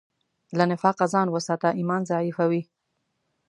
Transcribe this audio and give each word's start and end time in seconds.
له 0.57 0.63
نفاقه 0.71 1.05
ځان 1.13 1.27
وساته، 1.31 1.69
ایمان 1.79 2.01
ضعیفوي. 2.09 2.61